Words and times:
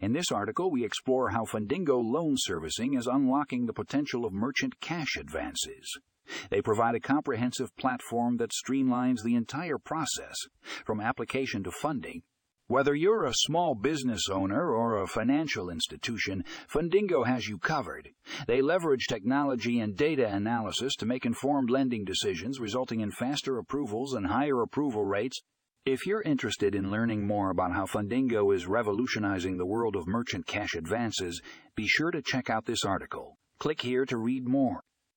In 0.00 0.12
this 0.12 0.30
article, 0.30 0.70
we 0.70 0.84
explore 0.84 1.30
how 1.30 1.44
Fundingo 1.44 2.00
loan 2.00 2.34
servicing 2.36 2.94
is 2.94 3.08
unlocking 3.08 3.66
the 3.66 3.72
potential 3.72 4.24
of 4.24 4.32
merchant 4.32 4.78
cash 4.80 5.16
advances. 5.16 5.98
They 6.50 6.62
provide 6.62 6.94
a 6.94 7.00
comprehensive 7.00 7.76
platform 7.76 8.36
that 8.36 8.52
streamlines 8.52 9.24
the 9.24 9.34
entire 9.34 9.78
process, 9.78 10.36
from 10.84 11.00
application 11.00 11.64
to 11.64 11.72
funding. 11.72 12.22
Whether 12.68 12.94
you're 12.94 13.24
a 13.24 13.34
small 13.34 13.74
business 13.74 14.28
owner 14.30 14.72
or 14.72 15.02
a 15.02 15.08
financial 15.08 15.68
institution, 15.68 16.44
Fundingo 16.72 17.26
has 17.26 17.48
you 17.48 17.58
covered. 17.58 18.10
They 18.46 18.62
leverage 18.62 19.06
technology 19.08 19.80
and 19.80 19.96
data 19.96 20.28
analysis 20.28 20.94
to 20.96 21.06
make 21.06 21.26
informed 21.26 21.70
lending 21.70 22.04
decisions, 22.04 22.60
resulting 22.60 23.00
in 23.00 23.10
faster 23.10 23.58
approvals 23.58 24.12
and 24.12 24.28
higher 24.28 24.62
approval 24.62 25.04
rates 25.04 25.40
if 25.88 26.06
you're 26.06 26.20
interested 26.20 26.74
in 26.74 26.90
learning 26.90 27.26
more 27.26 27.48
about 27.48 27.72
how 27.72 27.86
Fundingo 27.86 28.54
is 28.54 28.66
revolutionizing 28.66 29.56
the 29.56 29.64
world 29.64 29.96
of 29.96 30.06
merchant 30.06 30.46
cash 30.46 30.74
advances, 30.74 31.40
be 31.74 31.86
sure 31.86 32.10
to 32.10 32.20
check 32.20 32.50
out 32.50 32.66
this 32.66 32.84
article. 32.84 33.38
Click 33.58 33.80
here 33.80 34.04
to 34.04 34.18
read 34.18 34.46
more. 34.46 34.82